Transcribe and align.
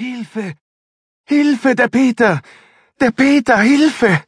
Hilfe! 0.00 0.54
Hilfe, 1.28 1.74
der 1.74 1.88
Peter! 1.88 2.40
Der 3.00 3.10
Peter, 3.10 3.58
Hilfe! 3.58 4.24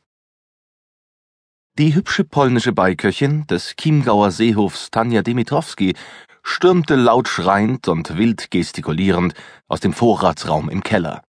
Die 1.78 1.94
hübsche 1.94 2.24
polnische 2.24 2.74
Beiköchin 2.74 3.46
des 3.46 3.74
Chiemgauer 3.76 4.32
Seehofs 4.32 4.90
Tanja 4.90 5.22
Dimitrowski 5.22 5.94
stürmte 6.42 6.94
laut 6.94 7.26
schreiend 7.26 7.88
und 7.88 8.18
wild 8.18 8.50
gestikulierend 8.50 9.32
aus 9.66 9.80
dem 9.80 9.94
Vorratsraum 9.94 10.68
im 10.68 10.82
Keller. 10.82 11.22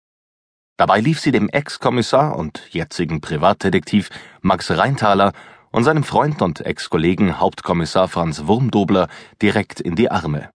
Dabei 0.79 1.01
lief 1.01 1.21
sie 1.21 1.33
dem 1.33 1.51
Ex-Kommissar 1.51 2.39
und 2.39 2.67
jetzigen 2.71 3.21
Privatdetektiv 3.21 4.09
Max 4.41 4.71
Reintaler 4.71 5.35
und 5.71 5.85
seinem 5.85 6.03
Freund 6.03 6.41
und 6.41 6.63
Ex-Kollegen 6.63 7.39
Hauptkommissar 7.41 8.09
Franz 8.09 8.47
Wurmdobler 8.47 9.09
direkt 9.43 9.81
in 9.81 9.97
die 9.97 10.11
Arme. 10.11 10.51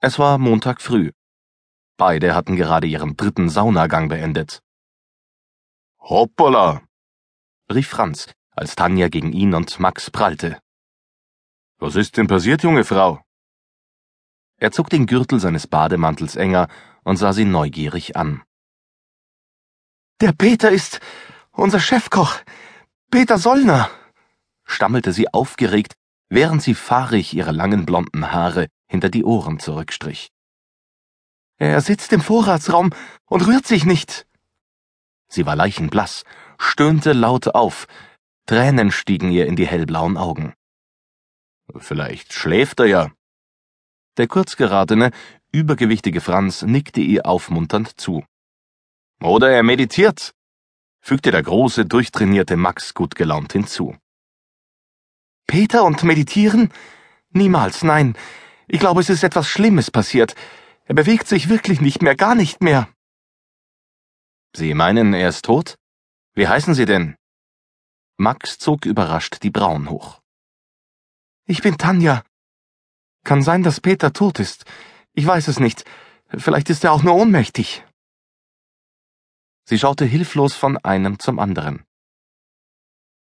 Es 0.00 0.18
war 0.18 0.38
Montag 0.38 0.82
früh. 0.82 1.12
Beide 1.96 2.34
hatten 2.34 2.56
gerade 2.56 2.86
ihren 2.86 3.16
dritten 3.16 3.48
Saunagang 3.48 4.08
beendet. 4.08 4.62
Hoppala! 5.98 6.82
rief 7.72 7.88
Franz, 7.88 8.32
als 8.50 8.76
Tanja 8.76 9.08
gegen 9.08 9.32
ihn 9.32 9.54
und 9.54 9.80
Max 9.80 10.10
prallte. 10.10 10.58
Was 11.78 11.96
ist 11.96 12.16
denn 12.16 12.26
passiert, 12.26 12.62
junge 12.62 12.84
Frau? 12.84 13.22
Er 14.58 14.72
zog 14.72 14.88
den 14.88 15.06
Gürtel 15.06 15.40
seines 15.40 15.66
Bademantels 15.66 16.36
enger 16.36 16.68
und 17.04 17.16
sah 17.16 17.32
sie 17.32 17.44
neugierig 17.44 18.16
an. 18.16 18.42
Der 20.20 20.32
Peter 20.32 20.70
ist 20.70 21.00
unser 21.50 21.80
Chefkoch, 21.80 22.36
Peter 23.10 23.38
Sollner, 23.38 23.90
stammelte 24.64 25.12
sie 25.12 25.32
aufgeregt, 25.32 25.94
während 26.28 26.62
sie 26.62 26.74
fahrig 26.74 27.34
ihre 27.34 27.52
langen 27.52 27.86
blonden 27.86 28.32
Haare 28.32 28.68
hinter 28.86 29.10
die 29.10 29.24
Ohren 29.24 29.58
zurückstrich. 29.58 30.30
Er 31.58 31.80
sitzt 31.80 32.12
im 32.12 32.20
Vorratsraum 32.20 32.90
und 33.26 33.46
rührt 33.46 33.66
sich 33.66 33.84
nicht. 33.84 34.26
Sie 35.28 35.46
war 35.46 35.56
leichenblass, 35.56 36.24
stöhnte 36.58 37.12
laut 37.12 37.48
auf, 37.48 37.86
Tränen 38.46 38.92
stiegen 38.92 39.32
ihr 39.32 39.46
in 39.46 39.56
die 39.56 39.66
hellblauen 39.66 40.16
Augen. 40.16 40.54
Vielleicht 41.78 42.32
schläft 42.32 42.80
er 42.80 42.86
ja. 42.86 43.10
Der 44.18 44.28
kurzgeratene, 44.28 45.10
übergewichtige 45.50 46.20
Franz 46.20 46.62
nickte 46.62 47.00
ihr 47.00 47.26
aufmunternd 47.26 48.00
zu. 48.00 48.24
Oder 49.20 49.50
er 49.50 49.62
meditiert, 49.62 50.34
fügte 51.00 51.30
der 51.30 51.42
große, 51.42 51.86
durchtrainierte 51.86 52.56
Max 52.56 52.94
gut 52.94 53.14
gelaunt 53.14 53.52
hinzu. 53.52 53.96
Peter 55.46 55.84
und 55.84 56.02
meditieren? 56.02 56.70
Niemals, 57.30 57.82
nein. 57.82 58.16
Ich 58.68 58.80
glaube, 58.80 59.00
es 59.00 59.10
ist 59.10 59.22
etwas 59.22 59.48
Schlimmes 59.48 59.90
passiert. 59.90 60.34
Er 60.88 60.94
bewegt 60.94 61.26
sich 61.26 61.48
wirklich 61.48 61.80
nicht 61.80 62.00
mehr, 62.00 62.14
gar 62.14 62.36
nicht 62.36 62.62
mehr. 62.62 62.88
Sie 64.54 64.72
meinen, 64.72 65.14
er 65.14 65.28
ist 65.28 65.44
tot? 65.44 65.76
Wie 66.34 66.46
heißen 66.46 66.74
Sie 66.74 66.84
denn? 66.84 67.16
Max 68.16 68.58
zog 68.58 68.86
überrascht 68.86 69.42
die 69.42 69.50
Brauen 69.50 69.90
hoch. 69.90 70.20
Ich 71.44 71.60
bin 71.60 71.76
Tanja. 71.76 72.22
Kann 73.24 73.42
sein, 73.42 73.64
dass 73.64 73.80
Peter 73.80 74.12
tot 74.12 74.38
ist. 74.38 74.64
Ich 75.12 75.26
weiß 75.26 75.48
es 75.48 75.58
nicht. 75.58 75.84
Vielleicht 76.28 76.70
ist 76.70 76.84
er 76.84 76.92
auch 76.92 77.02
nur 77.02 77.16
ohnmächtig. 77.16 77.84
Sie 79.64 79.78
schaute 79.78 80.04
hilflos 80.04 80.54
von 80.54 80.78
einem 80.78 81.18
zum 81.18 81.40
anderen. 81.40 81.84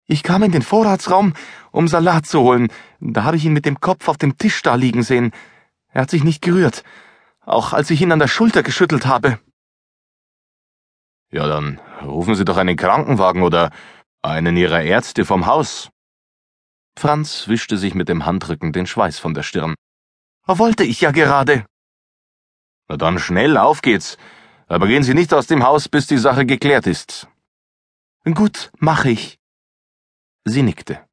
Ich 0.07 0.23
kam 0.23 0.41
in 0.41 0.51
den 0.51 0.63
Vorratsraum, 0.63 1.33
um 1.71 1.87
Salat 1.87 2.25
zu 2.25 2.39
holen. 2.41 2.69
Da 2.99 3.23
habe 3.23 3.37
ich 3.37 3.45
ihn 3.45 3.53
mit 3.53 3.65
dem 3.65 3.79
Kopf 3.79 4.07
auf 4.07 4.17
dem 4.17 4.37
Tisch 4.37 4.63
da 4.63 4.73
liegen 4.73 5.03
sehen. 5.03 5.31
Er 5.89 6.01
hat 6.01 6.09
sich 6.09 6.23
nicht 6.23 6.41
gerührt, 6.41 6.83
auch 7.41 7.73
als 7.73 7.89
ich 7.89 8.01
ihn 8.01 8.11
an 8.11 8.19
der 8.19 8.27
Schulter 8.27 8.63
geschüttelt 8.63 9.05
habe. 9.05 9.39
Ja, 11.31 11.47
dann 11.47 11.79
rufen 12.01 12.35
Sie 12.35 12.45
doch 12.45 12.57
einen 12.57 12.75
Krankenwagen 12.75 13.41
oder 13.41 13.71
einen 14.21 14.57
Ihrer 14.57 14.81
Ärzte 14.81 15.25
vom 15.25 15.45
Haus. 15.45 15.89
Franz 16.97 17.47
wischte 17.47 17.77
sich 17.77 17.95
mit 17.95 18.09
dem 18.09 18.25
Handrücken 18.25 18.73
den 18.73 18.85
Schweiß 18.85 19.19
von 19.19 19.33
der 19.33 19.43
Stirn. 19.43 19.75
Wollte 20.45 20.83
ich 20.83 21.01
ja 21.01 21.11
gerade. 21.11 21.65
Na 22.89 22.97
dann 22.97 23.19
schnell, 23.19 23.57
auf 23.57 23.81
geht's. 23.81 24.17
Aber 24.67 24.87
gehen 24.87 25.03
Sie 25.03 25.13
nicht 25.13 25.33
aus 25.33 25.47
dem 25.47 25.63
Haus, 25.63 25.87
bis 25.87 26.07
die 26.07 26.17
Sache 26.17 26.45
geklärt 26.45 26.87
ist. 26.87 27.27
Gut, 28.25 28.71
mach 28.77 29.05
ich. 29.05 29.39
Sie 30.45 30.61
nickte. 30.61 31.05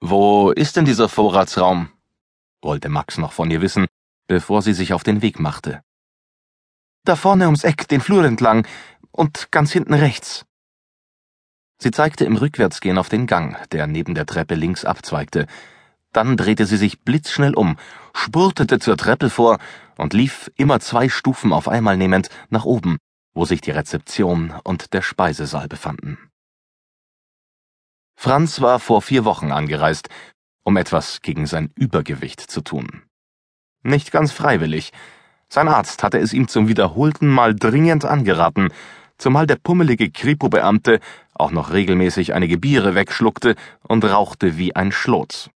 Wo 0.00 0.50
ist 0.50 0.76
denn 0.76 0.84
dieser 0.84 1.08
Vorratsraum? 1.08 1.88
wollte 2.62 2.88
Max 2.88 3.18
noch 3.18 3.32
von 3.32 3.50
ihr 3.50 3.60
wissen, 3.60 3.86
bevor 4.26 4.62
sie 4.62 4.72
sich 4.72 4.92
auf 4.92 5.02
den 5.02 5.22
Weg 5.22 5.38
machte. 5.38 5.82
Da 7.04 7.16
vorne 7.16 7.44
ums 7.46 7.64
Eck, 7.64 7.88
den 7.88 8.00
Flur 8.00 8.24
entlang 8.24 8.66
und 9.10 9.50
ganz 9.50 9.72
hinten 9.72 9.94
rechts. 9.94 10.46
Sie 11.78 11.90
zeigte 11.90 12.24
im 12.24 12.36
Rückwärtsgehen 12.36 12.98
auf 12.98 13.08
den 13.08 13.26
Gang, 13.26 13.68
der 13.70 13.86
neben 13.86 14.14
der 14.14 14.26
Treppe 14.26 14.54
links 14.54 14.84
abzweigte. 14.84 15.46
Dann 16.12 16.36
drehte 16.36 16.66
sie 16.66 16.76
sich 16.76 17.02
blitzschnell 17.02 17.54
um, 17.54 17.76
spurtete 18.14 18.78
zur 18.78 18.96
Treppe 18.96 19.28
vor 19.28 19.58
und 19.98 20.12
lief, 20.12 20.50
immer 20.56 20.80
zwei 20.80 21.08
Stufen 21.08 21.52
auf 21.52 21.68
einmal 21.68 21.96
nehmend, 21.96 22.30
nach 22.48 22.64
oben, 22.64 22.98
wo 23.34 23.44
sich 23.44 23.60
die 23.60 23.72
Rezeption 23.72 24.54
und 24.62 24.92
der 24.92 25.02
Speisesaal 25.02 25.68
befanden. 25.68 26.18
Franz 28.16 28.60
war 28.60 28.78
vor 28.78 29.02
vier 29.02 29.24
Wochen 29.24 29.52
angereist, 29.52 30.08
um 30.62 30.76
etwas 30.76 31.20
gegen 31.20 31.46
sein 31.46 31.70
Übergewicht 31.74 32.40
zu 32.40 32.62
tun. 32.62 33.02
Nicht 33.84 34.10
ganz 34.10 34.32
freiwillig. 34.32 34.92
Sein 35.48 35.68
Arzt 35.68 36.02
hatte 36.02 36.18
es 36.18 36.32
ihm 36.32 36.48
zum 36.48 36.68
wiederholten 36.68 37.28
Mal 37.28 37.54
dringend 37.54 38.06
angeraten, 38.06 38.70
zumal 39.18 39.46
der 39.46 39.56
pummelige 39.56 40.10
Kripo-Beamte 40.10 41.00
auch 41.34 41.50
noch 41.50 41.72
regelmäßig 41.72 42.32
einige 42.32 42.56
Biere 42.58 42.94
wegschluckte 42.94 43.54
und 43.86 44.04
rauchte 44.04 44.56
wie 44.56 44.74
ein 44.74 44.90
Schlotz. 44.90 45.50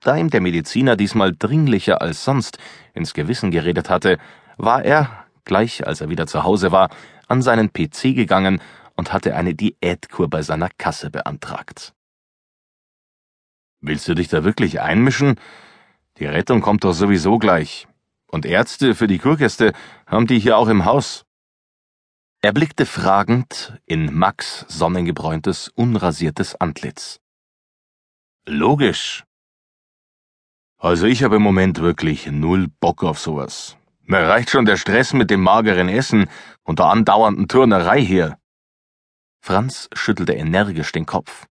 Da 0.00 0.16
ihm 0.16 0.28
der 0.28 0.42
Mediziner 0.42 0.96
diesmal 0.96 1.34
dringlicher 1.34 2.02
als 2.02 2.24
sonst 2.24 2.58
ins 2.92 3.14
Gewissen 3.14 3.50
geredet 3.50 3.88
hatte, 3.88 4.18
war 4.58 4.84
er, 4.84 5.24
gleich 5.44 5.86
als 5.86 6.02
er 6.02 6.10
wieder 6.10 6.26
zu 6.26 6.44
Hause 6.44 6.72
war, 6.72 6.90
an 7.26 7.40
seinen 7.40 7.72
PC 7.72 8.14
gegangen 8.14 8.60
und 8.96 9.14
hatte 9.14 9.34
eine 9.34 9.54
Diätkur 9.54 10.28
bei 10.28 10.42
seiner 10.42 10.68
Kasse 10.76 11.10
beantragt. 11.10 11.94
Willst 13.80 14.06
du 14.08 14.14
dich 14.14 14.28
da 14.28 14.44
wirklich 14.44 14.80
einmischen? 14.80 15.36
Die 16.18 16.26
Rettung 16.26 16.60
kommt 16.60 16.84
doch 16.84 16.92
sowieso 16.92 17.38
gleich. 17.38 17.86
Und 18.26 18.46
Ärzte 18.46 18.94
für 18.94 19.06
die 19.06 19.18
Kurgäste 19.18 19.72
haben 20.06 20.26
die 20.26 20.38
hier 20.38 20.58
auch 20.58 20.68
im 20.68 20.84
Haus. 20.84 21.24
Er 22.42 22.52
blickte 22.52 22.86
fragend 22.86 23.78
in 23.86 24.14
Max 24.14 24.64
sonnengebräuntes, 24.68 25.68
unrasiertes 25.68 26.54
Antlitz. 26.60 27.20
Logisch, 28.46 29.24
also 30.78 31.06
ich 31.06 31.24
habe 31.24 31.36
im 31.36 31.42
Moment 31.42 31.80
wirklich 31.80 32.26
null 32.26 32.68
Bock 32.80 33.02
auf 33.02 33.18
sowas. 33.18 33.76
Mir 34.02 34.18
reicht 34.18 34.50
schon 34.50 34.66
der 34.66 34.76
Stress 34.76 35.14
mit 35.14 35.30
dem 35.30 35.40
mageren 35.40 35.88
Essen 35.88 36.28
und 36.64 36.78
der 36.78 36.86
andauernden 36.86 37.48
Turnerei 37.48 38.00
hier. 38.00 38.38
Franz 39.40 39.88
schüttelte 39.94 40.34
energisch 40.34 40.92
den 40.92 41.06
Kopf. 41.06 41.46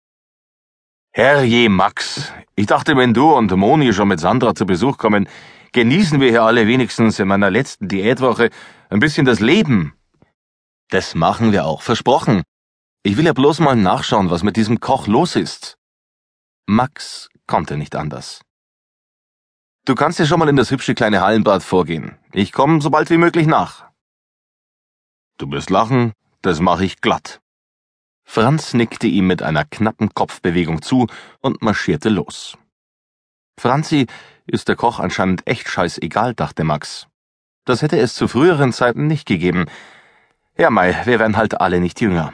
Herrje, 1.15 1.69
Max, 1.69 2.33
ich 2.55 2.65
dachte, 2.65 2.97
wenn 2.97 3.13
du 3.13 3.35
und 3.35 3.51
Moni 3.51 3.93
schon 3.93 4.07
mit 4.07 4.19
Sandra 4.19 4.55
zu 4.55 4.65
Besuch 4.65 4.97
kommen, 4.97 5.29
genießen 5.71 6.19
wir 6.19 6.31
hier 6.31 6.41
alle 6.41 6.65
wenigstens 6.65 7.19
in 7.19 7.27
meiner 7.27 7.51
letzten 7.51 7.87
Diätwoche 7.87 8.49
ein 8.89 8.99
bisschen 8.99 9.23
das 9.23 9.39
Leben. 9.39 9.93
Das 10.89 11.13
machen 11.13 11.51
wir 11.51 11.65
auch, 11.65 11.83
versprochen. 11.83 12.41
Ich 13.03 13.15
will 13.15 13.27
ja 13.27 13.33
bloß 13.33 13.59
mal 13.59 13.75
nachschauen, 13.75 14.31
was 14.31 14.41
mit 14.41 14.55
diesem 14.55 14.79
Koch 14.79 15.05
los 15.05 15.35
ist. 15.35 15.77
Max 16.65 17.29
konnte 17.45 17.77
nicht 17.77 17.95
anders. 17.95 18.41
Du 19.85 19.93
kannst 19.93 20.17
ja 20.17 20.25
schon 20.25 20.39
mal 20.39 20.49
in 20.49 20.55
das 20.55 20.71
hübsche 20.71 20.95
kleine 20.95 21.21
Hallenbad 21.21 21.61
vorgehen. 21.61 22.17
Ich 22.31 22.51
komme 22.51 22.81
so 22.81 22.89
bald 22.89 23.11
wie 23.11 23.17
möglich 23.17 23.45
nach. 23.45 23.87
Du 25.37 25.51
wirst 25.51 25.69
lachen, 25.69 26.13
das 26.41 26.59
mache 26.59 26.85
ich 26.85 27.01
glatt. 27.01 27.42
Franz 28.23 28.73
nickte 28.73 29.07
ihm 29.07 29.27
mit 29.27 29.41
einer 29.41 29.65
knappen 29.65 30.13
Kopfbewegung 30.13 30.81
zu 30.81 31.07
und 31.41 31.61
marschierte 31.61 32.09
los. 32.09 32.57
Franzi 33.59 34.07
ist 34.47 34.67
der 34.67 34.75
Koch 34.75 34.99
anscheinend 34.99 35.45
echt 35.47 35.67
scheißegal, 35.67 36.33
dachte 36.33 36.63
Max. 36.63 37.07
Das 37.65 37.81
hätte 37.81 37.99
es 37.99 38.15
zu 38.15 38.27
früheren 38.27 38.73
Zeiten 38.73 39.07
nicht 39.07 39.27
gegeben. 39.27 39.65
Ja, 40.57 40.69
Mai, 40.69 40.95
wir 41.05 41.19
werden 41.19 41.37
halt 41.37 41.61
alle 41.61 41.79
nicht 41.79 42.01
jünger. 42.01 42.33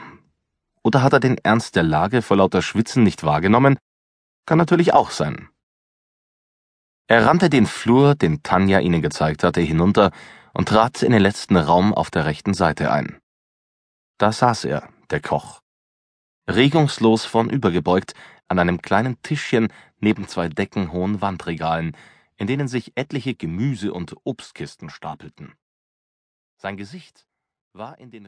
Oder 0.83 1.03
hat 1.03 1.13
er 1.13 1.19
den 1.19 1.38
Ernst 1.38 1.75
der 1.75 1.83
Lage 1.83 2.21
vor 2.21 2.38
lauter 2.38 2.62
Schwitzen 2.62 3.03
nicht 3.03 3.24
wahrgenommen? 3.24 3.77
Kann 4.45 4.57
natürlich 4.57 4.94
auch 4.94 5.12
sein. 5.12 5.50
Er 7.07 7.25
rannte 7.25 7.50
den 7.50 7.65
Flur, 7.65 8.15
den 8.15 8.44
Tanja 8.44 8.80
ihnen 8.80 9.01
gezeigt 9.01 9.44
hatte, 9.44 9.62
hinunter 9.62 10.12
und 10.53 10.69
trat 10.69 11.03
in 11.03 11.12
den 11.12 11.21
letzten 11.21 11.57
Raum 11.57 11.94
auf 11.94 12.12
der 12.12 12.25
rechten 12.25 12.53
Seite 12.53 12.91
ein. 12.91 13.19
Da 14.18 14.31
saß 14.31 14.65
er, 14.65 14.89
der 15.09 15.21
Koch. 15.21 15.62
Regungslos 16.50 17.25
vornübergebeugt 17.25 18.16
an 18.48 18.57
einem 18.57 18.81
kleinen 18.81 19.22
Tischchen 19.22 19.72
neben 20.00 20.28
zwei 20.28 20.50
deckenhohen 20.50 21.22
Wandregalen, 21.22 21.96
in 22.38 22.48
denen 22.48 22.68
sich 22.68 22.94
etliche 22.96 23.36
Gemüse- 23.36 23.94
und 23.94 24.16
Obstkisten 24.24 24.90
stapelten. 24.90 25.54
Sein 26.56 26.75
Gesicht 26.75 27.28
war 27.74 28.00
in 28.00 28.10
den 28.10 28.25